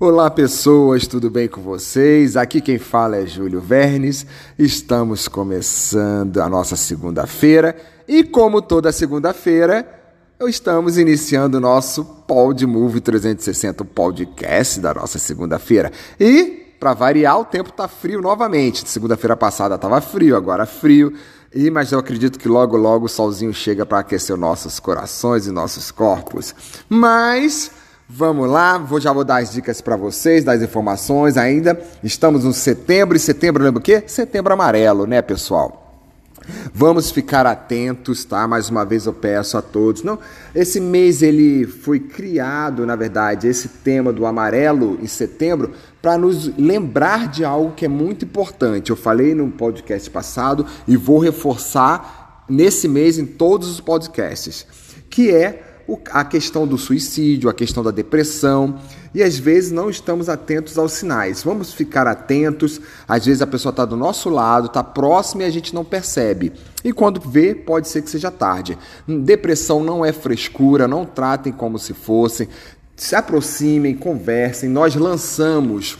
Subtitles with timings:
[0.00, 2.36] Olá pessoas, tudo bem com vocês?
[2.36, 4.26] Aqui quem fala é Júlio Vernes.
[4.58, 9.88] Estamos começando a nossa segunda-feira e como toda segunda-feira,
[10.48, 15.92] estamos iniciando o nosso Pod Move 360, o podcast da nossa segunda-feira.
[16.18, 18.88] E para variar, o tempo tá frio novamente.
[18.88, 21.14] Segunda-feira passada estava frio, agora frio.
[21.54, 25.52] E mas eu acredito que logo logo o solzinho chega para aquecer nossos corações e
[25.52, 26.52] nossos corpos.
[26.88, 27.70] Mas
[28.08, 31.80] Vamos lá, vou, já vou dar as dicas para vocês, das informações ainda.
[32.02, 34.04] Estamos no setembro, e setembro lembra o quê?
[34.06, 35.80] Setembro amarelo, né, pessoal?
[36.74, 38.46] Vamos ficar atentos, tá?
[38.46, 40.02] Mais uma vez eu peço a todos.
[40.02, 40.18] Não,
[40.54, 46.54] esse mês ele foi criado, na verdade, esse tema do amarelo em setembro para nos
[46.58, 48.90] lembrar de algo que é muito importante.
[48.90, 54.66] Eu falei no podcast passado e vou reforçar nesse mês em todos os podcasts,
[55.08, 55.73] que é
[56.10, 58.78] a questão do suicídio, a questão da depressão,
[59.14, 61.42] e às vezes não estamos atentos aos sinais.
[61.42, 65.50] Vamos ficar atentos, às vezes a pessoa está do nosso lado, está próxima e a
[65.50, 66.52] gente não percebe.
[66.82, 68.76] E quando vê, pode ser que seja tarde.
[69.06, 72.48] Depressão não é frescura, não tratem como se fosse.
[72.96, 74.68] Se aproximem, conversem.
[74.68, 75.98] Nós lançamos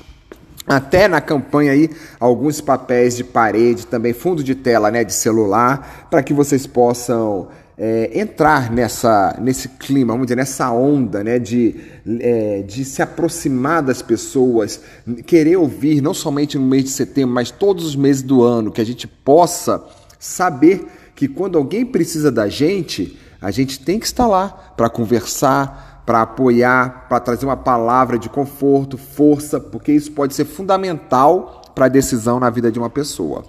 [0.66, 6.08] até na campanha aí alguns papéis de parede, também fundo de tela, né, de celular,
[6.10, 11.74] para que vocês possam é, entrar nessa, nesse clima, vamos dizer, nessa onda né, de,
[12.20, 14.80] é, de se aproximar das pessoas,
[15.26, 18.80] querer ouvir, não somente no mês de setembro, mas todos os meses do ano, que
[18.80, 19.84] a gente possa
[20.18, 26.02] saber que quando alguém precisa da gente, a gente tem que estar lá para conversar,
[26.06, 31.86] para apoiar, para trazer uma palavra de conforto, força, porque isso pode ser fundamental para
[31.86, 33.44] a decisão na vida de uma pessoa.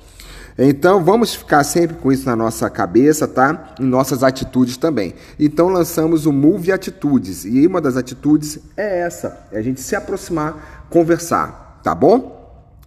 [0.57, 3.75] Então vamos ficar sempre com isso na nossa cabeça, tá?
[3.79, 5.13] Em nossas atitudes também.
[5.37, 9.95] Então lançamos o Move Atitudes e uma das atitudes é essa, é a gente se
[9.95, 12.35] aproximar, conversar, tá bom?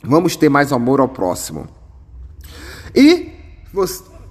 [0.02, 1.68] Vamos ter mais amor ao próximo.
[2.94, 3.32] E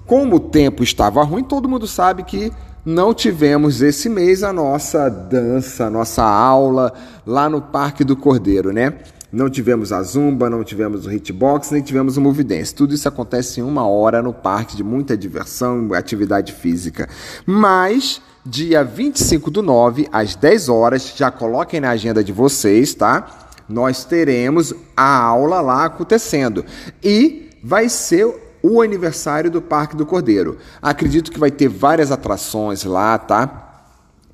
[0.06, 2.52] como o tempo estava ruim, todo mundo sabe que
[2.84, 6.94] não tivemos esse mês a nossa dança, a nossa aula
[7.26, 8.94] lá no Parque do Cordeiro, né?
[9.32, 12.74] Não tivemos a zumba, não tivemos o hitbox, nem tivemos o move dance.
[12.74, 17.10] Tudo isso acontece em uma hora no parque de muita diversão, atividade física.
[17.46, 23.50] Mas dia 25 do 9 às 10 horas, já coloquem na agenda de vocês, tá?
[23.68, 26.64] Nós teremos a aula lá acontecendo.
[27.04, 28.34] E vai ser
[28.64, 30.58] o aniversário do Parque do Cordeiro.
[30.82, 33.67] Acredito que vai ter várias atrações lá, tá?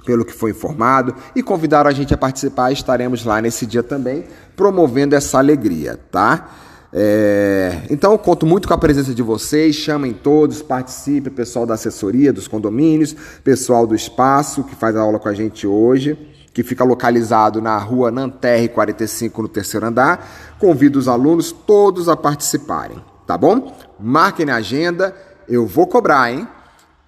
[0.05, 2.71] Pelo que foi informado, e convidaram a gente a participar.
[2.71, 4.25] Estaremos lá nesse dia também,
[4.55, 6.49] promovendo essa alegria, tá?
[6.95, 7.81] É...
[7.89, 9.75] Então, eu conto muito com a presença de vocês.
[9.75, 15.17] Chamem todos, participe, pessoal da assessoria, dos condomínios, pessoal do espaço que faz a aula
[15.17, 16.15] com a gente hoje,
[16.53, 20.55] que fica localizado na rua Nanterre 45, no terceiro andar.
[20.59, 23.75] Convido os alunos todos a participarem, tá bom?
[23.99, 25.15] Marquem na agenda,
[25.49, 26.47] eu vou cobrar, hein?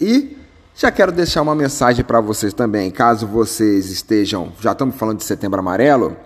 [0.01, 0.35] E
[0.75, 5.23] já quero deixar uma mensagem para vocês também, caso vocês estejam, já estamos falando de
[5.23, 6.17] Setembro Amarelo,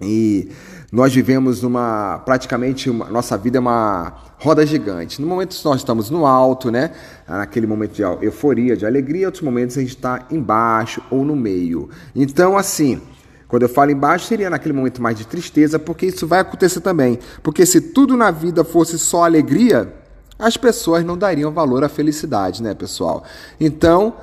[0.00, 0.50] e
[0.92, 5.20] nós vivemos uma praticamente uma, nossa vida é uma roda gigante.
[5.20, 6.90] No momento nós estamos no alto, né?
[7.28, 11.88] Naquele momento de euforia, de alegria, outros momentos a gente está embaixo ou no meio.
[12.16, 13.00] Então, assim,
[13.46, 17.18] quando eu falo embaixo, seria naquele momento mais de tristeza, porque isso vai acontecer também.
[17.42, 20.01] Porque se tudo na vida fosse só alegria,
[20.42, 23.22] as pessoas não dariam valor à felicidade, né, pessoal?
[23.60, 24.16] Então,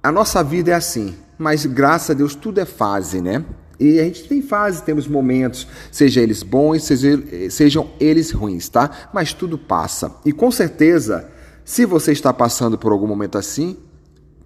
[0.00, 3.44] a nossa vida é assim, mas graças a Deus tudo é fase, né?
[3.78, 9.08] E a gente tem fase, temos momentos, seja eles bons, seja, sejam eles ruins, tá?
[9.12, 10.14] Mas tudo passa.
[10.24, 11.28] E com certeza,
[11.64, 13.76] se você está passando por algum momento assim,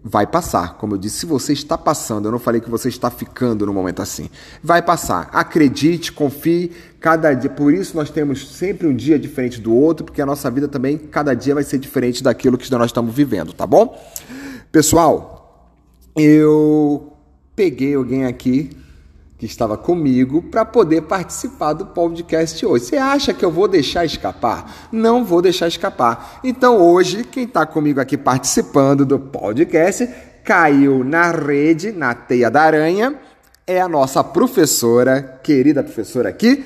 [0.03, 0.75] vai passar.
[0.75, 3.73] Como eu disse, se você está passando, eu não falei que você está ficando no
[3.73, 4.29] momento assim.
[4.63, 5.29] Vai passar.
[5.33, 7.51] Acredite, confie, cada dia.
[7.51, 10.97] Por isso nós temos sempre um dia diferente do outro, porque a nossa vida também,
[10.97, 13.99] cada dia vai ser diferente daquilo que nós estamos vivendo, tá bom?
[14.73, 15.71] Pessoal,
[16.17, 17.13] eu
[17.55, 18.71] peguei alguém aqui
[19.41, 22.85] que estava comigo para poder participar do podcast hoje.
[22.85, 24.89] Você acha que eu vou deixar escapar?
[24.93, 26.39] Não vou deixar escapar.
[26.45, 30.07] Então hoje, quem está comigo aqui participando do podcast
[30.45, 33.15] caiu na rede, na teia da aranha,
[33.67, 36.63] é a nossa professora, querida professora aqui,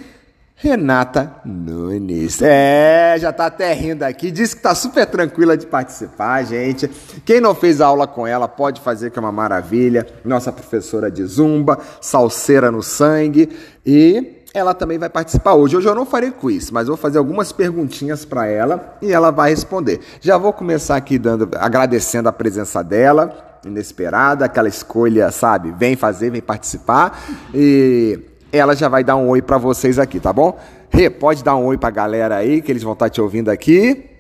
[0.56, 2.40] Renata Nunes.
[2.40, 4.30] É, já tá até rindo aqui.
[4.30, 6.88] Disse que tá super tranquila de participar, gente.
[7.24, 10.06] Quem não fez aula com ela pode fazer, que é uma maravilha.
[10.24, 13.48] Nossa professora de zumba, salseira no sangue.
[13.84, 15.76] E ela também vai participar hoje.
[15.76, 19.50] Hoje eu não farei quiz, mas vou fazer algumas perguntinhas para ela e ela vai
[19.50, 20.00] responder.
[20.20, 25.74] Já vou começar aqui dando, agradecendo a presença dela, inesperada, aquela escolha, sabe?
[25.76, 27.20] Vem fazer, vem participar.
[27.52, 28.20] E
[28.56, 30.58] ela já vai dar um oi para vocês aqui, tá bom?
[30.90, 33.48] Rê, pode dar um oi pra galera aí, que eles vão estar tá te ouvindo
[33.48, 34.10] aqui.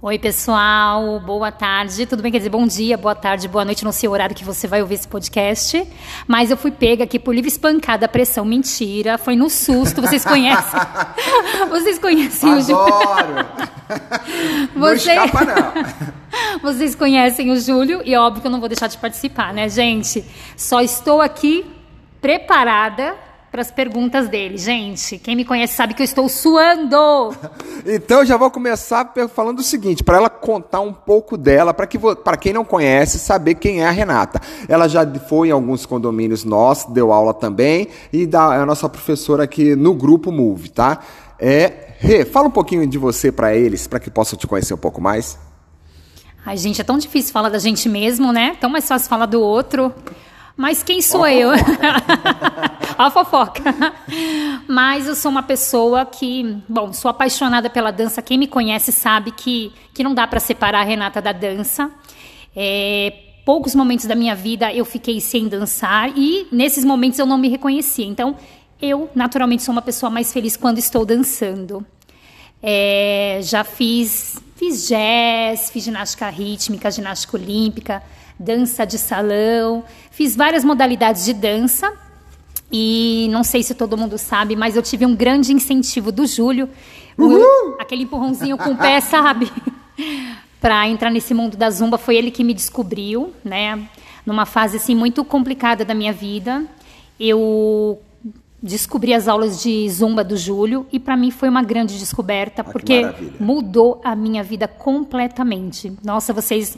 [0.00, 2.06] Oi, pessoal, boa tarde.
[2.06, 2.30] Tudo bem?
[2.30, 3.84] Quer dizer, bom dia, boa tarde, boa noite.
[3.84, 5.84] Não sei o horário que você vai ouvir esse podcast.
[6.24, 9.18] Mas eu fui pega aqui por livre espancada, pressão, mentira.
[9.18, 10.00] Foi no susto.
[10.00, 10.80] Vocês conhecem?
[11.68, 12.62] vocês conhecem Adoro.
[12.62, 12.62] o
[13.26, 13.46] Júlio?
[14.76, 15.10] Não Você...
[15.10, 16.62] escapa, não.
[16.62, 20.24] Vocês conhecem o Júlio e óbvio que eu não vou deixar de participar, né, gente?
[20.56, 21.66] Só estou aqui
[22.20, 23.16] preparada
[23.50, 24.58] para as perguntas dele.
[24.58, 27.34] Gente, quem me conhece sabe que eu estou suando.
[27.86, 31.98] então já vou começar falando o seguinte, para ela contar um pouco dela, para que
[31.98, 34.40] para quem não conhece saber quem é a Renata.
[34.68, 38.88] Ela já foi em alguns condomínios nossos, deu aula também e dá, é a nossa
[38.88, 41.00] professora aqui no grupo Move, tá?
[41.38, 44.78] É, Rê, fala um pouquinho de você para eles, para que possam te conhecer um
[44.78, 45.38] pouco mais.
[46.46, 48.56] Ai, gente, é tão difícil falar da gente mesmo, né?
[48.60, 49.92] Tão mais fácil falar do outro.
[50.58, 51.50] Mas quem sou eu?
[52.98, 53.62] a fofoca.
[54.66, 58.20] Mas eu sou uma pessoa que, bom, sou apaixonada pela dança.
[58.20, 61.88] Quem me conhece sabe que, que não dá para separar a Renata da dança.
[62.56, 63.12] É,
[63.44, 67.48] poucos momentos da minha vida eu fiquei sem dançar e nesses momentos eu não me
[67.48, 68.04] reconhecia.
[68.04, 68.36] Então,
[68.82, 71.86] eu naturalmente sou uma pessoa mais feliz quando estou dançando.
[72.60, 78.02] É, já fiz, fiz jazz, fiz ginástica rítmica, ginástica olímpica,
[78.38, 81.92] dança de salão, fiz várias modalidades de dança.
[82.70, 86.68] E não sei se todo mundo sabe, mas eu tive um grande incentivo do Júlio,
[87.16, 89.50] o, aquele empurrãozinho com o pé, sabe?
[90.60, 93.88] para entrar nesse mundo da zumba, foi ele que me descobriu, né?
[94.26, 96.64] Numa fase assim muito complicada da minha vida,
[97.18, 98.00] eu
[98.60, 102.64] descobri as aulas de zumba do Júlio e para mim foi uma grande descoberta ah,
[102.64, 103.02] porque
[103.38, 105.92] mudou a minha vida completamente.
[106.04, 106.76] Nossa, vocês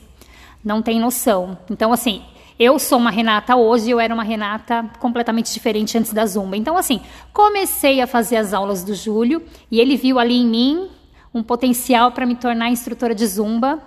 [0.65, 1.59] não têm noção.
[1.71, 2.23] Então assim,
[2.63, 6.59] eu sou uma Renata hoje, eu era uma Renata completamente diferente antes da Zumba.
[6.59, 7.01] Então, assim,
[7.33, 10.91] comecei a fazer as aulas do Júlio e ele viu ali em mim
[11.33, 13.81] um potencial para me tornar instrutora de Zumba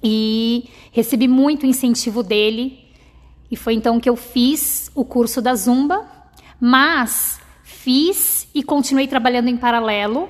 [0.00, 2.78] e recebi muito incentivo dele.
[3.50, 6.06] E foi então que eu fiz o curso da Zumba,
[6.60, 10.28] mas fiz e continuei trabalhando em paralelo,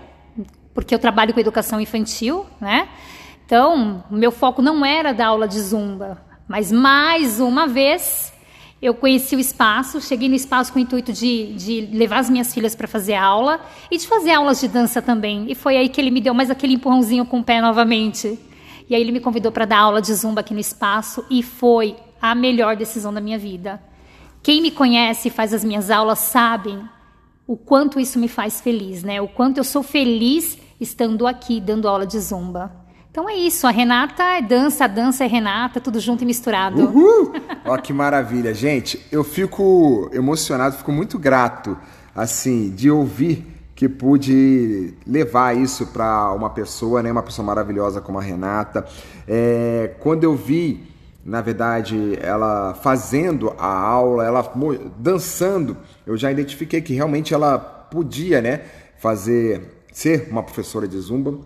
[0.73, 2.89] porque eu trabalho com educação infantil, né?
[3.47, 8.33] Então, meu foco não era dar aula de Zumba, mas mais uma vez
[8.83, 12.53] eu conheci o espaço, cheguei no espaço com o intuito de, de levar as minhas
[12.53, 15.47] filhas para fazer aula e de fazer aulas de dança também.
[15.49, 18.37] E foi aí que ele me deu mais aquele empurrãozinho com o pé novamente.
[18.91, 21.97] E aí ele me convidou para dar aula de zumba aqui no espaço e foi
[22.21, 23.81] a melhor decisão da minha vida.
[24.43, 26.83] Quem me conhece e faz as minhas aulas sabem
[27.47, 29.21] o quanto isso me faz feliz, né?
[29.21, 32.86] O quanto eu sou feliz estando aqui dando aula de zumba.
[33.17, 36.83] Então é isso, a Renata é dança, a dança é Renata, tudo junto e misturado.
[36.83, 37.33] Uhul!
[37.65, 39.01] Ó, que maravilha, gente.
[39.11, 41.79] Eu fico emocionado, fico muito grato,
[42.15, 48.19] assim, de ouvir que pude levar isso para uma pessoa, né, uma pessoa maravilhosa como
[48.19, 48.85] a Renata.
[49.27, 50.87] É, quando eu vi,
[51.25, 54.53] na verdade, ela fazendo a aula, ela
[54.99, 58.61] dançando, eu já identifiquei que realmente ela podia, né,
[58.99, 61.39] fazer ser uma professora de zumba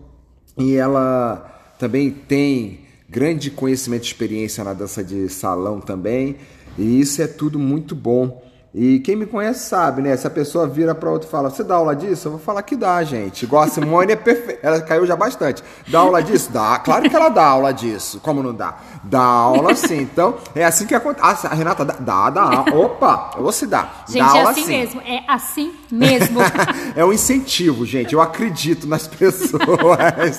[0.59, 6.37] e ela também tem grande conhecimento e experiência na dança de salão também,
[6.79, 8.45] e isso é tudo muito bom.
[8.73, 10.17] E quem me conhece sabe, né?
[10.17, 12.29] Se a pessoa vira para outro e fala, você dá aula disso?
[12.29, 13.43] Eu vou falar que dá, gente.
[13.43, 14.61] Igual a Simone é perfeita.
[14.65, 15.65] Ela caiu já bastante.
[15.89, 16.53] Dá aula disso?
[16.53, 16.79] Dá.
[16.79, 18.21] Claro que ela dá aula disso.
[18.21, 18.77] Como não dá?
[19.03, 20.03] Dá aula sim.
[20.03, 21.49] Então, é assim que acontece.
[21.49, 22.61] Ah, a Renata dá, dá, dá.
[22.73, 24.05] Opa, eu vou se dar.
[24.07, 24.69] Gente, dá é assim sim.
[24.69, 25.01] mesmo.
[25.01, 26.39] É assim mesmo.
[26.95, 28.13] é um incentivo, gente.
[28.13, 29.59] Eu acredito nas pessoas.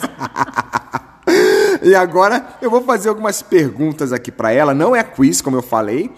[1.89, 4.73] e agora eu vou fazer algumas perguntas aqui para ela.
[4.73, 6.11] Não é quiz, como eu falei,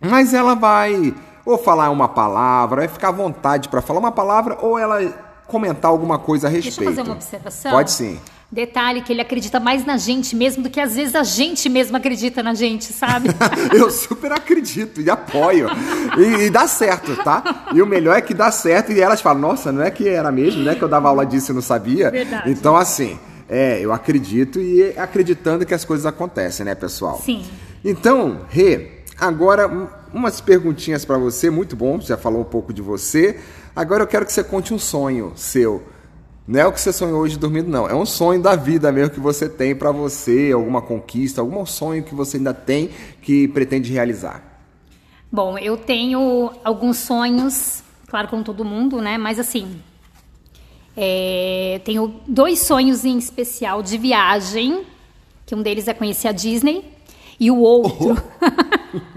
[0.00, 4.58] mas ela vai ou falar uma palavra, vai ficar à vontade para falar uma palavra,
[4.60, 5.00] ou ela
[5.46, 6.78] comentar alguma coisa a respeito.
[6.78, 7.70] Deixa eu fazer uma observação.
[7.70, 8.18] Pode sim.
[8.50, 11.96] Detalhe que ele acredita mais na gente mesmo do que às vezes a gente mesmo
[11.96, 13.28] acredita na gente, sabe?
[13.74, 15.68] eu super acredito e apoio.
[16.16, 17.66] E, e, dá certo, tá?
[17.74, 20.30] E o melhor é que dá certo e elas falam, nossa, não é que era
[20.30, 20.76] mesmo, né?
[20.76, 22.10] Que eu dava aula disso e não sabia.
[22.10, 22.48] Verdade.
[22.48, 27.20] Então, assim, é, eu acredito e acreditando que as coisas acontecem, né, pessoal?
[27.24, 27.44] Sim.
[27.84, 29.68] Então, Rê, agora
[30.12, 33.38] umas perguntinhas para você, muito bom, já falou um pouco de você.
[33.74, 35.82] Agora eu quero que você conte um sonho seu.
[36.48, 37.88] Não é o que você sonhou hoje dormindo, não.
[37.88, 42.04] É um sonho da vida mesmo que você tem para você, alguma conquista, algum sonho
[42.04, 44.42] que você ainda tem que pretende realizar.
[45.30, 49.18] Bom, eu tenho alguns sonhos, claro, como todo mundo, né?
[49.18, 49.82] Mas assim,
[50.96, 54.84] é, tenho dois sonhos em especial de viagem,
[55.44, 56.84] que um deles é conhecer a Disney
[57.38, 59.16] e o outro, oh.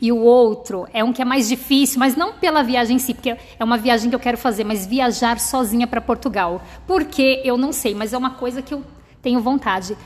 [0.00, 3.14] E o outro é um que é mais difícil, mas não pela viagem em si,
[3.14, 6.62] porque é uma viagem que eu quero fazer, mas viajar sozinha para Portugal.
[6.86, 8.82] Porque eu não sei, mas é uma coisa que eu
[9.22, 9.96] tenho vontade.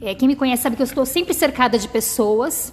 [0.00, 2.72] É, quem me conhece sabe que eu estou sempre cercada de pessoas,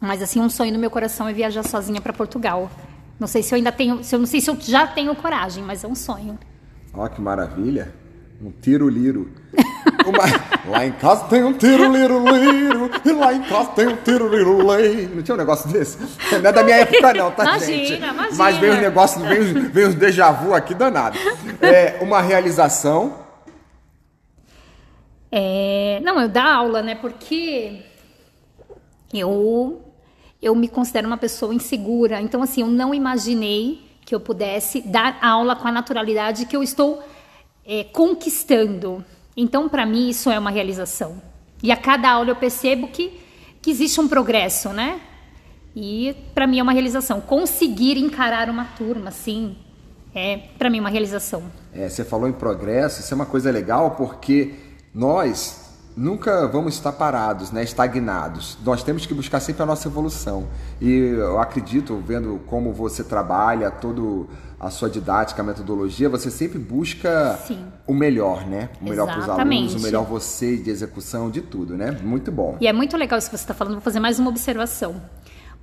[0.00, 2.70] mas assim um sonho no meu coração é viajar sozinha para Portugal.
[3.18, 5.64] Não sei se eu ainda tenho, se eu não sei se eu já tenho coragem,
[5.64, 6.38] mas é um sonho.
[6.94, 7.92] Ó, que maravilha!
[8.42, 9.30] Um tiro-liro.
[10.06, 10.24] Uma...
[10.70, 15.16] Lá em casa tem um tiro-liro-liro, e lá em casa tem um tiro-liro-liro.
[15.16, 15.98] Não tinha um negócio desse?
[16.30, 17.94] Não é da minha época, não, tá, imagina, gente?
[17.94, 18.36] Imagina.
[18.36, 21.18] Mas vem os negócios, vem os, vem os déjà vu aqui danado.
[21.60, 23.14] É uma realização.
[25.30, 26.00] É...
[26.02, 26.94] Não, eu dar aula, né?
[26.94, 27.82] Porque
[29.12, 29.82] eu,
[30.40, 32.20] eu me considero uma pessoa insegura.
[32.20, 36.62] Então, assim, eu não imaginei que eu pudesse dar aula com a naturalidade que eu
[36.62, 37.02] estou
[37.64, 39.04] é, conquistando.
[39.36, 41.22] Então, para mim, isso é uma realização.
[41.62, 43.20] E a cada aula eu percebo que,
[43.60, 45.00] que existe um progresso, né?
[45.74, 47.20] E para mim é uma realização.
[47.20, 49.56] Conseguir encarar uma turma, assim,
[50.14, 51.44] é para mim uma realização.
[51.72, 54.54] É, você falou em progresso, isso é uma coisa legal porque
[54.92, 55.61] nós
[55.96, 58.58] nunca vamos estar parados, né, estagnados.
[58.64, 60.46] Nós temos que buscar sempre a nossa evolução.
[60.80, 66.58] E eu acredito, vendo como você trabalha, todo a sua didática, a metodologia, você sempre
[66.58, 67.64] busca Sim.
[67.86, 68.70] o melhor, né?
[68.80, 71.90] O melhor para os alunos, o melhor você de execução, de tudo, né?
[72.02, 72.56] Muito bom.
[72.60, 73.74] E é muito legal isso que você está falando.
[73.74, 75.02] Vou fazer mais uma observação.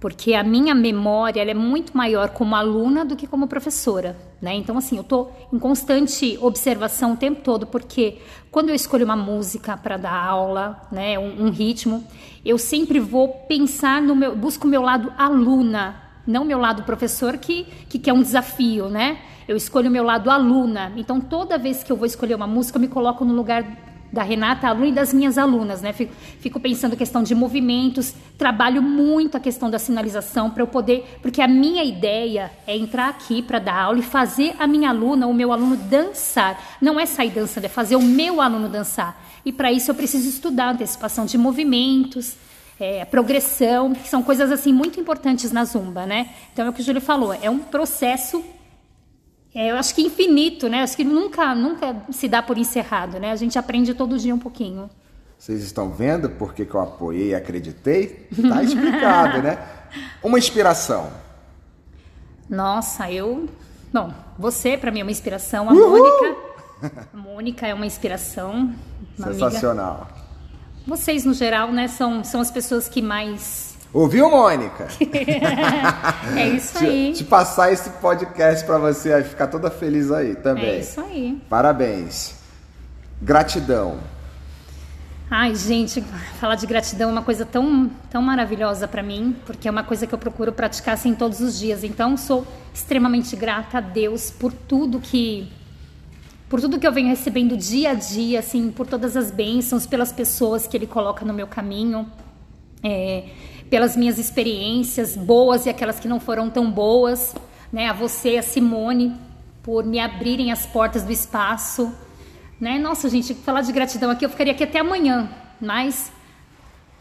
[0.02, 4.18] Porque a minha memória é muito maior como aluna do que como professora.
[4.42, 4.56] Né?
[4.56, 8.20] Então, assim, eu estou em constante observação o tempo todo, porque
[8.50, 12.04] quando eu escolho uma música para dar aula, né, um, um, ritmo,
[12.46, 14.36] eu sempre vou pensar no meu.
[14.36, 18.88] busco o meu lado aluna, não meu lado professor, que, que, que é um desafio,
[18.88, 19.20] né?
[19.46, 20.94] Eu escolho o meu lado aluna.
[20.96, 24.24] Então, toda vez que eu vou escolher uma música, eu me coloco no lugar da
[24.24, 25.94] Renata, aluna e das minhas alunas, né?
[25.94, 31.20] Fico, fico pensando questão de movimentos, trabalho muito a questão da sinalização para eu poder,
[31.22, 35.28] porque a minha ideia é entrar aqui para dar aula e fazer a minha aluna,
[35.28, 36.78] o meu aluno dançar.
[36.82, 39.24] Não é sair dançando, é fazer o meu aluno dançar.
[39.46, 42.36] E para isso eu preciso estudar antecipação de movimentos,
[42.80, 46.30] é, progressão, que são coisas assim muito importantes na zumba, né?
[46.54, 48.44] Então é o que o Júlio falou, é um processo
[49.54, 50.84] eu acho que infinito, né?
[50.84, 53.32] Acho que nunca, nunca se dá por encerrado, né?
[53.32, 54.90] A gente aprende todo dia um pouquinho.
[55.38, 58.28] Vocês estão vendo por que, que eu apoiei e acreditei?
[58.48, 59.58] Tá explicado, né?
[60.22, 61.10] Uma inspiração.
[62.50, 63.48] Nossa, eu.
[63.94, 65.70] Bom, você para mim é uma inspiração.
[65.70, 65.90] A Uhul!
[65.90, 66.50] Mônica.
[67.14, 68.74] A Mônica é uma inspiração.
[69.18, 70.08] Uma Sensacional.
[70.10, 70.30] Amiga.
[70.88, 74.88] Vocês, no geral, né, são, são as pessoas que mais Ouviu, Mônica?
[76.38, 77.12] é isso aí.
[77.12, 80.66] Te, te passar esse podcast para você vai ficar toda feliz aí também.
[80.66, 81.42] É isso aí.
[81.50, 82.36] Parabéns.
[83.20, 83.98] Gratidão.
[85.32, 86.02] Ai, gente,
[86.40, 90.08] falar de gratidão é uma coisa tão, tão maravilhosa para mim, porque é uma coisa
[90.08, 91.84] que eu procuro praticar assim todos os dias.
[91.84, 95.48] Então, sou extremamente grata a Deus por tudo que
[96.48, 100.12] por tudo que eu venho recebendo dia a dia, assim, por todas as bênçãos, pelas
[100.12, 102.08] pessoas que ele coloca no meu caminho.
[102.82, 103.26] É,
[103.70, 107.36] pelas minhas experiências boas e aquelas que não foram tão boas,
[107.72, 107.88] né?
[107.88, 109.16] A você, a Simone,
[109.62, 111.94] por me abrirem as portas do espaço,
[112.60, 112.80] né?
[112.80, 115.30] Nossa, gente, falar de gratidão aqui eu ficaria aqui até amanhã,
[115.62, 116.12] mas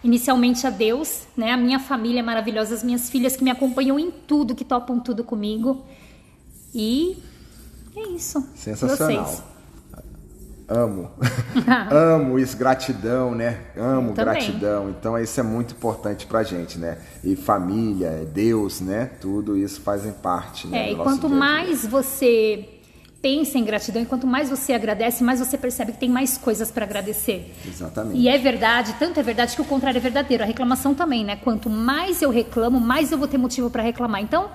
[0.05, 1.53] inicialmente a Deus, né?
[1.53, 5.25] A minha família maravilhosa, as minhas filhas que me acompanham em tudo, que topam tudo
[5.25, 5.85] comigo.
[6.75, 7.17] E
[7.97, 8.47] é isso.
[8.55, 9.25] Sensacional.
[9.25, 9.58] Vocês.
[10.69, 11.11] Amo.
[11.91, 13.59] Amo isso, gratidão, né?
[13.75, 14.91] Amo gratidão.
[14.91, 16.99] Então isso é muito importante pra gente, né?
[17.25, 19.11] E família, Deus, né?
[19.19, 20.91] Tudo isso fazem parte, né?
[20.91, 22.69] É, e quanto mais você
[23.21, 26.71] pensa em gratidão, e quanto mais você agradece, mais você percebe que tem mais coisas
[26.71, 27.53] para agradecer.
[27.67, 28.19] Exatamente.
[28.19, 30.45] E é verdade, tanto é verdade que o contrário é verdadeiro.
[30.45, 31.37] A reclamação também, né?
[31.37, 34.23] Quanto mais eu reclamo, mais eu vou ter motivo para reclamar.
[34.23, 34.49] Então,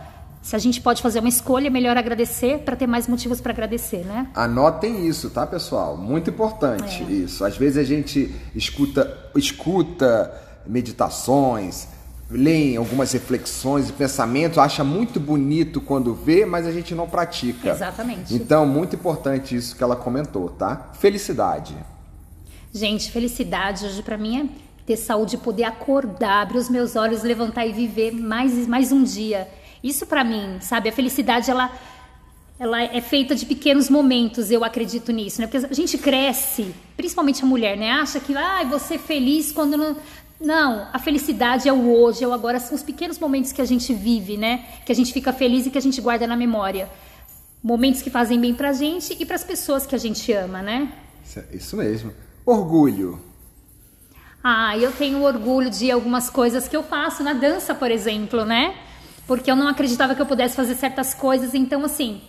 [0.44, 3.54] se a gente pode fazer uma escolha, é melhor agradecer para ter mais motivos para
[3.54, 4.28] agradecer, né?
[4.36, 5.96] Anotem isso, tá, pessoal?
[5.96, 7.12] Muito importante é.
[7.14, 7.46] isso.
[7.46, 10.32] Às vezes a gente escuta, escuta
[10.68, 11.88] meditações,
[12.30, 17.70] lê algumas reflexões e pensamentos, acha muito bonito quando vê, mas a gente não pratica.
[17.70, 18.36] Exatamente.
[18.36, 20.92] Então, muito importante isso que ela comentou, tá?
[21.00, 21.74] Felicidade.
[22.74, 24.46] Gente, felicidade hoje para mim é
[24.86, 29.48] ter saúde, poder acordar, abrir os meus olhos, levantar e viver mais, mais um dia.
[29.84, 30.90] Isso para mim, sabe?
[30.90, 31.72] A felicidade ela
[32.60, 35.48] ela é feita de pequenos momentos, eu acredito nisso, né?
[35.48, 37.92] Porque a gente cresce, principalmente a mulher, né?
[37.92, 39.98] Acha que, ah, você feliz quando não
[40.40, 43.66] não, a felicidade é o hoje, é o agora, são os pequenos momentos que a
[43.66, 44.66] gente vive, né?
[44.86, 46.90] Que a gente fica feliz e que a gente guarda na memória.
[47.64, 50.92] Momentos que fazem bem pra gente e para as pessoas que a gente ama, né?
[51.54, 52.12] Isso mesmo.
[52.46, 53.22] Orgulho.
[54.44, 58.76] Ah, eu tenho orgulho de algumas coisas que eu faço na dança, por exemplo, né?
[59.28, 62.22] Porque eu não acreditava que eu pudesse fazer certas coisas, então assim,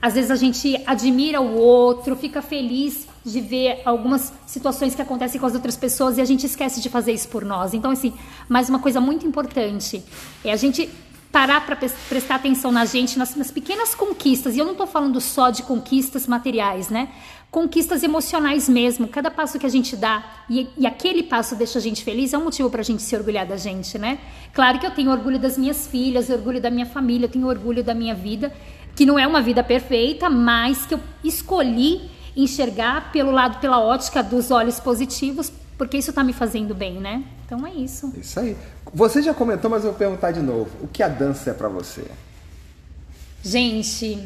[0.00, 5.40] às vezes a gente admira o outro, fica feliz de ver algumas situações que acontecem
[5.40, 7.72] com as outras pessoas e a gente esquece de fazer isso por nós.
[7.72, 8.12] Então, assim,
[8.48, 10.04] mais uma coisa muito importante
[10.44, 10.90] é a gente
[11.32, 14.54] parar para prestar atenção na gente, nas, nas, pequenas conquistas.
[14.54, 17.08] E eu não estou falando só de conquistas materiais, né?
[17.54, 19.06] Conquistas emocionais mesmo.
[19.06, 22.36] Cada passo que a gente dá e, e aquele passo deixa a gente feliz é
[22.36, 24.18] um motivo para a gente se orgulhar da gente, né?
[24.52, 27.84] Claro que eu tenho orgulho das minhas filhas, orgulho da minha família, eu tenho orgulho
[27.84, 28.52] da minha vida,
[28.96, 34.20] que não é uma vida perfeita, mas que eu escolhi enxergar pelo lado, pela ótica
[34.20, 37.22] dos olhos positivos, porque isso está me fazendo bem, né?
[37.46, 38.12] Então é isso.
[38.18, 38.56] Isso aí.
[38.92, 40.70] Você já comentou, mas eu vou perguntar de novo.
[40.82, 42.04] O que a dança é para você?
[43.44, 44.18] Gente,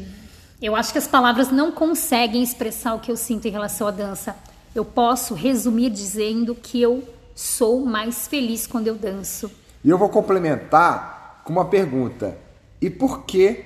[0.61, 3.91] eu acho que as palavras não conseguem expressar o que eu sinto em relação à
[3.91, 4.37] dança.
[4.75, 7.03] Eu posso resumir dizendo que eu
[7.35, 9.51] sou mais feliz quando eu danço.
[9.85, 12.37] E eu vou complementar com uma pergunta.
[12.81, 13.65] E por que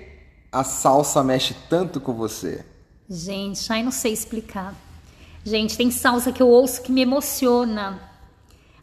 [0.51, 2.65] a salsa mexe tanto com você?
[3.09, 4.75] Gente, ai não sei explicar.
[5.45, 7.99] Gente, tem salsa que eu ouço que me emociona.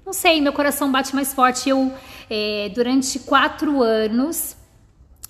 [0.03, 1.69] Não sei, meu coração bate mais forte.
[1.69, 1.93] Eu,
[2.29, 4.55] é, durante quatro anos,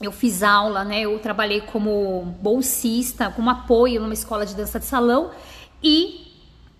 [0.02, 1.02] eu fiz aula, né?
[1.02, 5.32] Eu trabalhei como bolsista, como apoio numa escola de dança de salão
[5.84, 6.28] e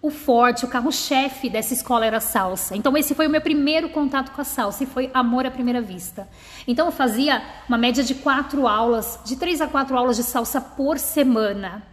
[0.02, 2.76] o forte, o carro-chefe dessa escola era a salsa.
[2.76, 5.82] Então esse foi o meu primeiro contato com a salsa e foi amor à primeira
[5.82, 6.28] vista.
[6.66, 10.62] Então eu fazia uma média de quatro aulas, de três a quatro aulas de salsa
[10.62, 11.84] por semana.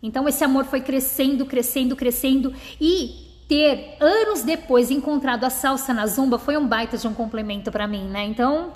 [0.00, 6.06] Então esse amor foi crescendo, crescendo, crescendo e ter anos depois encontrado a salsa na
[6.06, 8.24] zumba foi um baita de um complemento para mim, né?
[8.26, 8.72] Então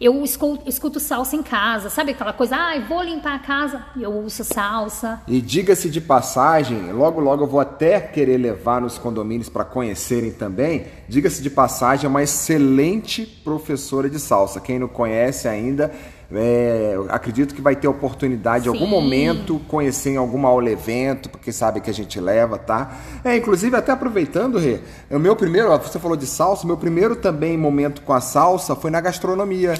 [0.00, 4.12] eu escuto, escuto, salsa em casa, sabe aquela coisa, ah, vou limpar a casa, eu
[4.12, 5.22] ouço salsa.
[5.26, 10.32] E diga-se de passagem, logo logo eu vou até querer levar nos condomínios para conhecerem
[10.32, 10.86] também.
[11.08, 14.60] Diga-se de passagem, é uma excelente professora de salsa.
[14.60, 15.92] Quem não conhece ainda,
[16.32, 21.52] é, acredito que vai ter oportunidade em algum momento conhecer em algum aula evento, porque
[21.52, 22.98] sabe que a gente leva, tá?
[23.22, 27.56] É, inclusive, até aproveitando, Rê, o meu primeiro, você falou de salsa, meu primeiro também
[27.56, 29.74] momento com a salsa foi na gastronomia.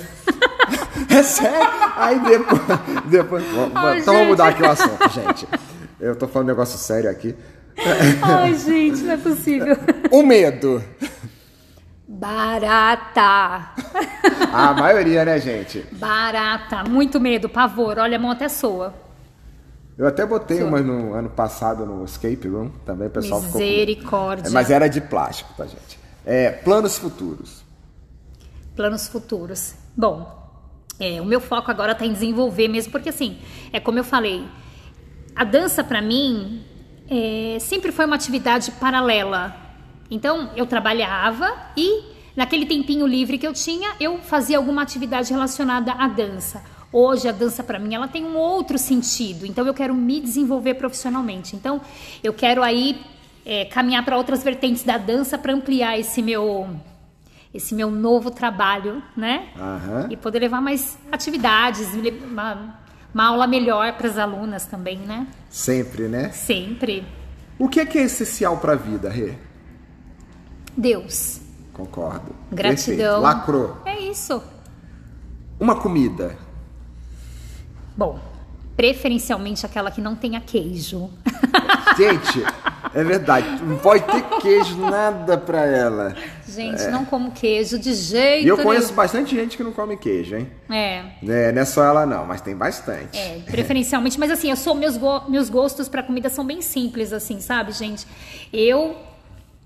[1.10, 1.68] é sério?
[1.96, 2.60] Aí depois.
[3.06, 5.48] depois oh, então vamos mudar aqui o assunto, gente.
[5.98, 7.34] Eu tô falando um negócio sério aqui.
[8.22, 9.76] Ai, gente, não é possível.
[10.10, 10.82] O medo.
[12.08, 13.74] Barata.
[14.52, 15.84] A maioria, né, gente?
[15.92, 16.84] Barata.
[16.84, 17.98] Muito medo, pavor.
[17.98, 18.94] Olha, a mão até soa.
[19.98, 24.44] Eu até botei uma no ano passado no Escape Room, também o pessoal Misericórdia.
[24.44, 24.52] ficou.
[24.52, 25.98] Mas era de plástico, tá, gente?
[26.24, 27.64] É, planos futuros.
[28.74, 29.74] Planos futuros.
[29.96, 30.46] Bom,
[31.00, 33.38] é, o meu foco agora está em desenvolver mesmo, porque assim,
[33.72, 34.46] é como eu falei,
[35.34, 36.62] a dança para mim
[37.08, 39.65] é, sempre foi uma atividade paralela
[40.10, 42.04] então eu trabalhava e
[42.36, 46.62] naquele tempinho livre que eu tinha, eu fazia alguma atividade relacionada à dança.
[46.92, 49.44] Hoje a dança para mim ela tem um outro sentido.
[49.44, 51.56] Então eu quero me desenvolver profissionalmente.
[51.56, 51.80] Então
[52.22, 53.00] eu quero aí
[53.44, 56.68] é, caminhar para outras vertentes da dança para ampliar esse meu
[57.54, 59.48] esse meu novo trabalho, né?
[59.56, 60.10] Uhum.
[60.10, 61.88] E poder levar mais atividades,
[62.30, 62.78] uma,
[63.14, 65.26] uma aula melhor para as alunas também, né?
[65.48, 66.30] Sempre, né?
[66.30, 67.02] Sempre.
[67.58, 69.34] O que é que é essencial para a vida, Rê?
[70.76, 71.40] Deus.
[71.72, 72.34] Concordo.
[72.50, 72.96] Gratidão.
[72.96, 73.20] Perfeito.
[73.20, 73.76] Lacrou.
[73.84, 74.42] É isso.
[75.58, 76.36] Uma comida.
[77.96, 78.18] Bom,
[78.76, 81.10] preferencialmente aquela que não tenha queijo.
[81.96, 82.44] Gente,
[82.94, 83.62] é verdade.
[83.62, 86.14] Não pode ter queijo, nada pra ela.
[86.46, 86.90] Gente, é.
[86.90, 88.96] não como queijo de jeito E eu conheço nenhum.
[88.96, 90.50] bastante gente que não come queijo, hein?
[90.68, 91.04] É.
[91.26, 91.52] é.
[91.52, 93.18] Não é só ela não, mas tem bastante.
[93.18, 94.18] É, preferencialmente.
[94.18, 97.72] Mas assim, eu sou meus, go meus gostos para comida são bem simples, assim, sabe,
[97.72, 98.06] gente?
[98.52, 98.96] Eu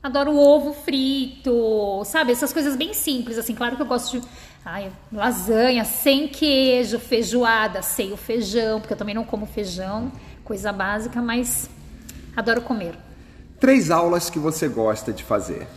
[0.02, 2.32] Adoro ovo frito, sabe?
[2.32, 3.54] Essas coisas bem simples, assim.
[3.54, 4.26] Claro que eu gosto de
[4.64, 10.10] ai, lasanha sem queijo, feijoada sem o feijão, porque eu também não como feijão,
[10.42, 11.68] coisa básica, mas
[12.34, 12.98] adoro comer.
[13.58, 15.68] Três aulas que você gosta de fazer.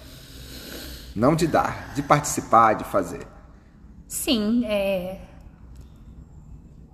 [1.13, 3.27] Não de dar, de participar, de fazer.
[4.07, 5.19] Sim, é...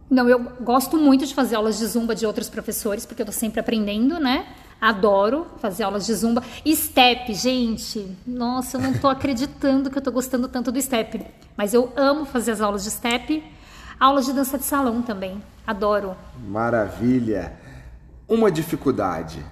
[0.09, 3.31] Não, eu gosto muito de fazer aulas de zumba de outros professores, porque eu tô
[3.31, 4.47] sempre aprendendo, né?
[4.81, 6.43] Adoro fazer aulas de zumba.
[6.65, 11.25] Step, gente, nossa, eu não estou acreditando que eu estou gostando tanto do step.
[11.57, 13.43] Mas eu amo fazer as aulas de step.
[13.99, 15.43] Aulas de dança de salão também.
[15.67, 16.15] Adoro.
[16.47, 17.53] Maravilha.
[18.27, 19.45] Uma dificuldade.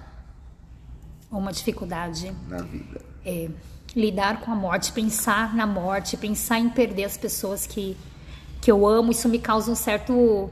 [1.30, 2.32] Uma dificuldade.
[2.48, 3.02] Na vida.
[3.24, 3.50] É
[3.94, 7.96] lidar com a morte, pensar na morte, pensar em perder as pessoas que,
[8.60, 9.10] que eu amo.
[9.10, 10.50] Isso me causa um certo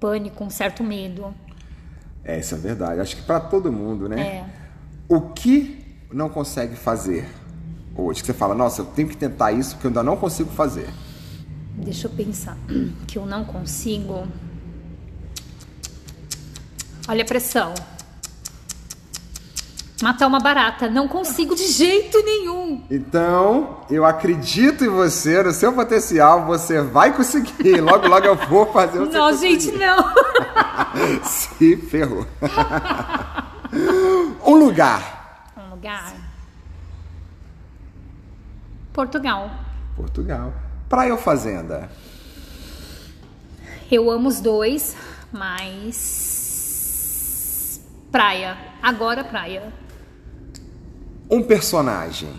[0.00, 1.34] pânico, um certo medo.
[2.26, 3.00] É, isso é verdade.
[3.00, 4.20] Acho que para todo mundo, né?
[4.20, 4.44] É.
[5.08, 7.26] O que não consegue fazer?
[7.96, 8.20] hoje?
[8.20, 10.88] Que você fala, nossa, eu tenho que tentar isso que eu ainda não consigo fazer.
[11.76, 12.56] Deixa eu pensar.
[13.06, 14.26] Que eu não consigo.
[17.08, 17.72] Olha a pressão.
[20.02, 20.90] Matar uma barata.
[20.90, 22.84] Não consigo de jeito nenhum.
[22.90, 27.80] Então, eu acredito em você, no seu potencial, você vai conseguir.
[27.80, 30.12] Logo, logo eu vou fazer o Não, gente, não.
[31.24, 32.26] Se ferrou.
[34.44, 35.52] um lugar.
[35.56, 36.12] Um lugar.
[38.92, 39.50] Portugal.
[39.96, 40.52] Portugal.
[40.90, 41.88] Praia ou fazenda?
[43.90, 44.94] Eu amo os dois,
[45.32, 46.20] mas.
[48.12, 48.58] Praia.
[48.82, 49.72] Agora praia.
[51.30, 52.30] Um personagem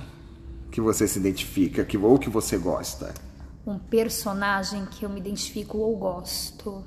[0.72, 3.14] que você se identifica que, ou que você gosta?
[3.66, 6.84] Um personagem que eu me identifico ou gosto.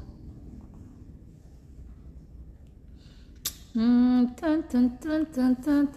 [3.77, 5.89] Hum, tan, tan, tan, tan, tan.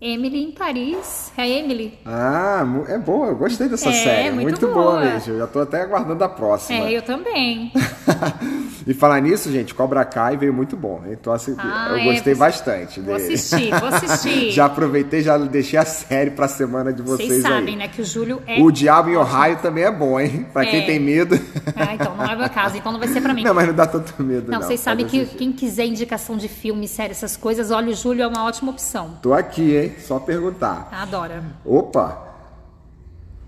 [0.00, 1.30] Emily em Paris.
[1.36, 1.98] É Emily.
[2.06, 4.30] Ah, é boa, eu gostei dessa É, série.
[4.30, 4.92] muito Muito, boa.
[4.92, 5.00] boa.
[5.04, 5.34] mesmo.
[5.34, 6.88] Eu já tô até aguardando a próxima.
[6.88, 7.70] É, eu também.
[8.90, 11.02] e falar nisso, gente, Cobra Kai veio muito bom.
[11.10, 13.34] Então, assim, Ah, eu é, gostei vou- bastante Vou dele.
[13.34, 14.50] assistir, vou assistir.
[14.50, 17.76] já aproveitei, já deixei a série pra semana de vocês, Vocês sabem, aí.
[17.76, 18.60] né, que o Júlio é.
[18.60, 20.46] O Diabo em Ohio também é bom, hein?
[20.52, 20.86] Pra quem É.
[20.86, 21.38] tem medo.
[21.76, 23.44] Ah, então não é o meu caso, então não vai ser pra mim.
[23.44, 24.58] Não, mas não dá tanto medo, não.
[24.58, 28.22] Não, vocês sabem que quem quiser indicação de filme, série, essas coisas, olha, o Júlio
[28.22, 29.18] é uma ótima opção.
[29.22, 29.94] Tô aqui, hein?
[30.00, 30.88] Só perguntar.
[30.90, 31.42] Adora.
[31.64, 32.26] Opa!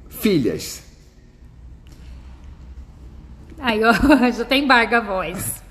[0.08, 0.82] Filhas.
[3.62, 3.92] Aí, ó,
[4.32, 5.62] já tem embarga a voz.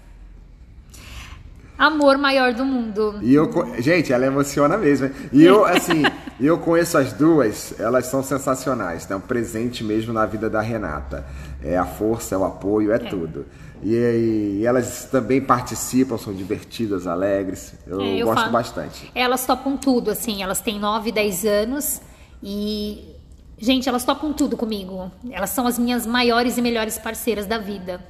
[1.77, 3.15] Amor maior do mundo.
[3.23, 3.49] E eu,
[3.79, 5.07] gente, ela emociona mesmo.
[5.07, 5.13] hein?
[5.33, 6.03] E eu, assim,
[6.39, 9.09] eu conheço as duas, elas são sensacionais.
[9.09, 11.25] É um presente mesmo na vida da Renata.
[11.63, 13.47] É a força, é o apoio, é, tudo.
[13.83, 17.73] E, e elas também participam, são divertidas, alegres.
[17.87, 19.11] Eu, É, eu gosto falo- bastante.
[19.15, 21.99] Elas topam tudo, assim, elas têm 9, 10 anos
[22.43, 23.09] e.
[23.61, 25.11] Gente, elas topam tudo comigo.
[25.29, 28.03] Elas são as minhas maiores e melhores parceiras da vida.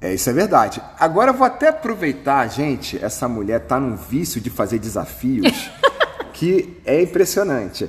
[0.00, 0.82] É, isso é verdade.
[0.98, 5.70] Agora eu vou até aproveitar, gente, essa mulher tá num vício de fazer desafios
[6.34, 7.88] que é impressionante.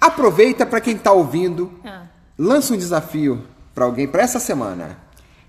[0.00, 2.04] Aproveita para quem tá ouvindo, Ah.
[2.38, 4.96] lança um desafio para alguém para essa semana.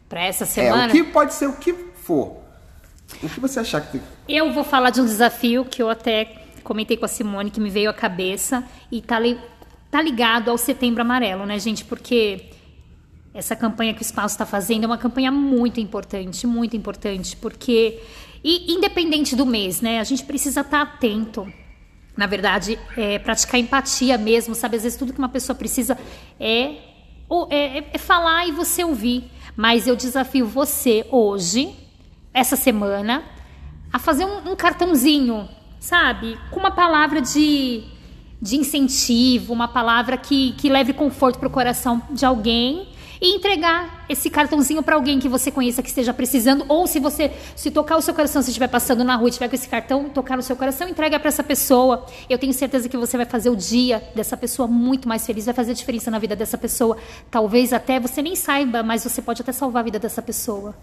[0.09, 0.87] Pra essa É, semana.
[0.87, 2.37] o que pode ser o que for.
[3.23, 4.01] O que você achar que tem.
[4.27, 6.25] Eu vou falar de um desafio que eu até
[6.63, 9.15] comentei com a Simone, que me veio à cabeça, e tá,
[9.91, 11.83] tá ligado ao Setembro Amarelo, né, gente?
[11.85, 12.45] Porque
[13.33, 18.01] essa campanha que o Espaço está fazendo é uma campanha muito importante, muito importante, porque,
[18.43, 21.51] e independente do mês, né, a gente precisa estar atento.
[22.15, 24.75] Na verdade, é praticar empatia mesmo, sabe?
[24.77, 25.95] Às vezes tudo que uma pessoa precisa
[26.39, 26.61] é,
[27.49, 29.25] é, é- é falar e você ouvir.
[29.55, 31.75] Mas eu desafio você hoje,
[32.33, 33.23] essa semana,
[33.93, 35.47] a fazer um, um cartãozinho,
[35.79, 36.39] sabe?
[36.49, 37.83] Com uma palavra de,
[38.41, 42.87] de incentivo, uma palavra que, que leve conforto para o coração de alguém
[43.21, 47.31] e entregar esse cartãozinho para alguém que você conheça que esteja precisando ou se você
[47.55, 50.09] se tocar o seu coração, se estiver passando na rua e tiver com esse cartão,
[50.09, 52.05] tocar no seu coração, entrega para essa pessoa.
[52.29, 55.53] Eu tenho certeza que você vai fazer o dia dessa pessoa muito mais feliz, vai
[55.53, 56.97] fazer diferença na vida dessa pessoa.
[57.29, 60.75] Talvez até você nem saiba, mas você pode até salvar a vida dessa pessoa.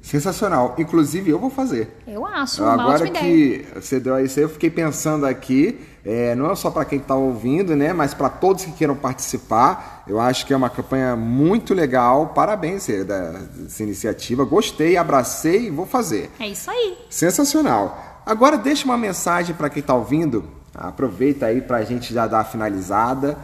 [0.00, 0.76] Sensacional.
[0.78, 1.90] Inclusive, eu vou fazer.
[2.06, 3.58] Eu acho Agora ótima ideia.
[3.58, 7.14] que você deu isso eu fiquei pensando aqui, é, não é só para quem está
[7.14, 10.02] ouvindo, né, mas para todos que queiram participar.
[10.06, 12.28] Eu acho que é uma campanha muito legal.
[12.28, 14.44] Parabéns da- dessa iniciativa.
[14.44, 16.30] Gostei, abracei e vou fazer.
[16.40, 16.96] É isso aí.
[17.10, 18.22] Sensacional.
[18.24, 20.44] Agora deixa uma mensagem para quem está ouvindo.
[20.74, 23.36] Aproveita aí para a gente já dar a finalizada.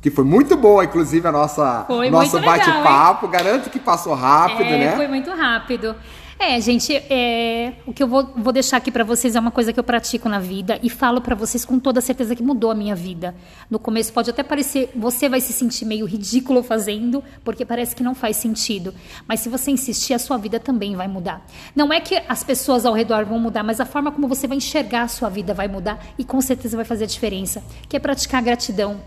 [0.00, 3.28] Que foi muito boa, inclusive, a nossa Foi nosso bate-papo.
[3.28, 4.96] Garanto que passou rápido, é, né?
[4.96, 5.94] Foi muito rápido.
[6.42, 9.74] É, gente, é, o que eu vou, vou deixar aqui pra vocês é uma coisa
[9.74, 12.74] que eu pratico na vida e falo pra vocês com toda certeza que mudou a
[12.74, 13.34] minha vida.
[13.68, 18.02] No começo pode até parecer, você vai se sentir meio ridículo fazendo, porque parece que
[18.02, 18.94] não faz sentido.
[19.28, 21.46] Mas se você insistir, a sua vida também vai mudar.
[21.76, 24.56] Não é que as pessoas ao redor vão mudar, mas a forma como você vai
[24.56, 27.62] enxergar a sua vida vai mudar e com certeza vai fazer a diferença.
[27.86, 28.98] Que é praticar gratidão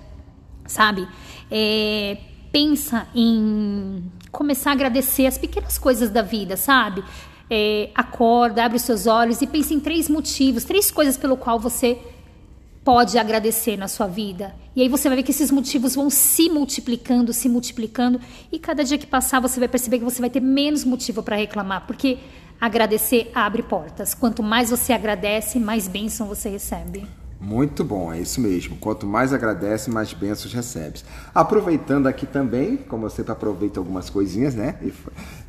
[0.68, 1.08] sabe?
[1.52, 2.18] É,
[2.54, 7.04] pensa em começar a agradecer as pequenas coisas da vida, sabe?
[7.50, 11.60] É, acorda, abre os seus olhos e pense em três motivos, três coisas pelo qual
[11.60, 11.98] você
[12.84, 14.54] pode agradecer na sua vida.
[14.76, 18.84] E aí você vai ver que esses motivos vão se multiplicando, se multiplicando, e cada
[18.84, 22.20] dia que passar você vai perceber que você vai ter menos motivo para reclamar, porque
[22.62, 24.14] agradecer abre portas.
[24.14, 27.04] Quanto mais você agradece, mais bênção você recebe.
[27.44, 28.78] Muito bom, é isso mesmo.
[28.78, 31.04] Quanto mais agradece, mais bênçãos recebes.
[31.36, 34.76] Aproveitando aqui também, como eu sempre aproveito algumas coisinhas, né?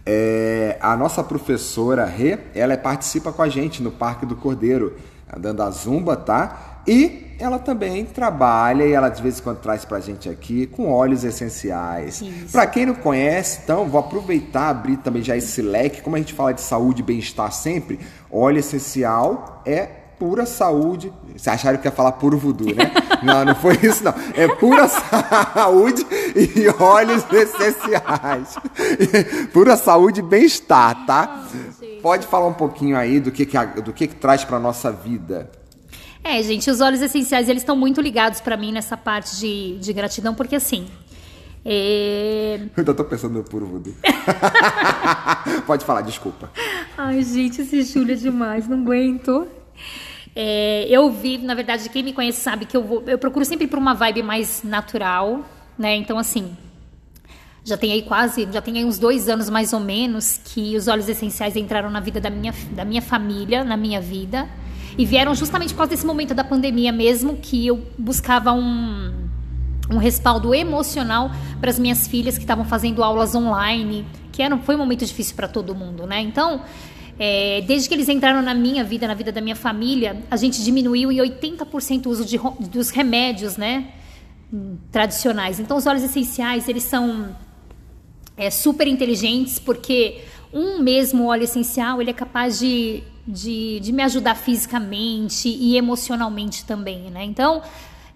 [0.05, 4.97] É, a nossa professora Rê, ela participa com a gente no Parque do Cordeiro,
[5.39, 6.83] dando a zumba, tá?
[6.85, 10.91] E ela também trabalha e ela de vez em quando traz pra gente aqui com
[10.91, 12.25] óleos essenciais.
[12.51, 16.35] Para quem não conhece, então vou aproveitar, abrir também já esse leque, como a gente
[16.35, 21.13] fala de saúde e bem-estar sempre, óleo essencial é pura saúde.
[21.29, 22.93] Vocês acharam que ia falar puro voodoo, né?
[23.23, 24.13] Não, não foi isso, não.
[24.35, 24.87] É pura
[25.55, 28.55] saúde e óleos essenciais.
[29.51, 31.47] pura saúde e bem-estar, tá?
[32.03, 35.51] Pode falar um pouquinho aí do que, que, do que, que traz para nossa vida.
[36.23, 39.93] É, gente, os óleos essenciais, eles estão muito ligados para mim nessa parte de, de
[39.95, 40.87] gratidão, porque assim,
[41.65, 42.57] é...
[42.57, 43.95] Eu ainda tô pensando no puro voodoo.
[45.67, 46.51] Pode falar, desculpa.
[46.97, 49.49] Ai, gente, esse Júlio é demais, não aguento.
[50.37, 53.67] É, eu vi, na verdade, quem me conhece sabe que eu vou, eu procuro sempre
[53.67, 55.45] por uma vibe mais natural,
[55.79, 55.95] né?
[55.95, 56.57] Então, assim,
[57.65, 60.89] já tem aí quase, já tem aí uns dois anos mais ou menos que os
[60.89, 64.49] óleos essenciais entraram na vida da minha, da minha família, na minha vida,
[64.99, 69.13] e vieram justamente por causa desse momento da pandemia mesmo, que eu buscava um,
[69.91, 74.75] um respaldo emocional para as minhas filhas que estavam fazendo aulas online, que era, foi
[74.75, 76.21] um momento difícil para todo mundo, né?
[76.21, 76.63] Então,
[77.19, 80.63] é, desde que eles entraram na minha vida, na vida da minha família, a gente
[80.63, 83.93] diminuiu em 80% o uso de, dos remédios, né?
[84.91, 85.61] Tradicionais.
[85.61, 87.37] Então, os óleos essenciais, eles são
[88.37, 90.23] é, super inteligentes, porque
[90.53, 96.65] um mesmo óleo essencial, ele é capaz de, de, de me ajudar fisicamente e emocionalmente
[96.65, 97.25] também, né?
[97.25, 97.63] Então,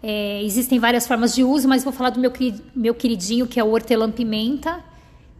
[0.02, 2.32] é, existem várias formas de uso, mas vou falar do meu,
[2.74, 4.87] meu queridinho, que é o hortelã-pimenta,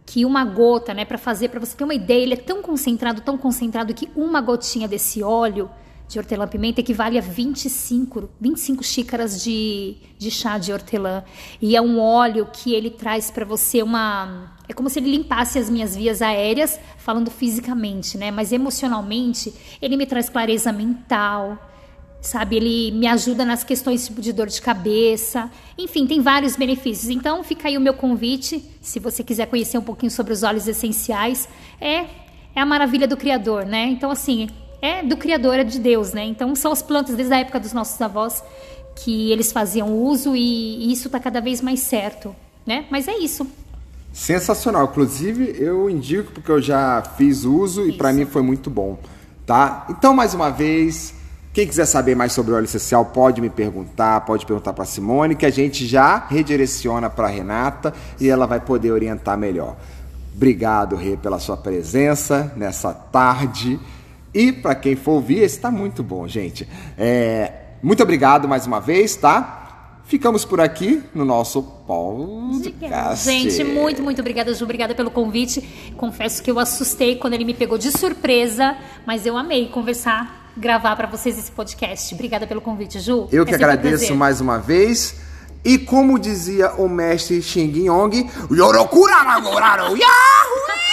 [0.09, 3.21] que uma gota, né, para fazer, para você ter uma ideia, ele é tão concentrado,
[3.21, 5.69] tão concentrado que uma gotinha desse óleo
[6.07, 11.23] de hortelã-pimenta equivale a 25, 25 xícaras de, de chá de hortelã.
[11.61, 14.51] E é um óleo que ele traz para você uma.
[14.67, 18.31] É como se ele limpasse as minhas vias aéreas, falando fisicamente, né?
[18.31, 21.68] Mas emocionalmente, ele me traz clareza mental,
[22.21, 22.57] sabe?
[22.57, 27.09] Ele me ajuda nas questões tipo de dor de cabeça, enfim, tem vários benefícios.
[27.09, 30.67] Então, fica aí o meu convite, se você quiser conhecer um pouquinho sobre os óleos
[30.67, 31.47] essenciais,
[31.79, 32.05] é
[32.55, 33.85] é a maravilha do criador, né?
[33.85, 34.49] Então, assim,
[34.81, 36.25] é do criador, é de Deus, né?
[36.25, 38.43] Então, são as plantas desde a época dos nossos avós
[38.95, 42.85] que eles faziam uso e isso está cada vez mais certo, né?
[42.89, 43.47] Mas é isso.
[44.11, 44.85] Sensacional.
[44.85, 47.91] Inclusive, eu indico porque eu já fiz uso isso.
[47.91, 48.97] e para mim foi muito bom,
[49.45, 49.85] tá?
[49.89, 51.13] Então, mais uma vez,
[51.51, 55.45] quem quiser saber mais sobre óleo essencial pode me perguntar, pode perguntar para Simone, que
[55.45, 59.75] a gente já redireciona para Renata e ela vai poder orientar melhor.
[60.35, 63.79] Obrigado, Rê, pela sua presença nessa tarde.
[64.33, 66.67] E para quem for ouvir, está muito bom, gente.
[66.97, 70.01] É, muito obrigado mais uma vez, tá?
[70.05, 73.25] Ficamos por aqui no nosso podcast.
[73.25, 74.63] Gente, muito, muito obrigada, Ju.
[74.63, 75.61] Obrigada pelo convite.
[75.97, 80.95] Confesso que eu assustei quando ele me pegou de surpresa, mas eu amei conversar gravar
[80.95, 82.13] para vocês esse podcast.
[82.13, 83.27] Obrigada pelo convite, Ju.
[83.31, 85.15] Eu que é agradeço mais uma vez.
[85.63, 89.15] E como dizia o mestre Xing Yong, Yorokura
[89.95, 90.88] Yahoo!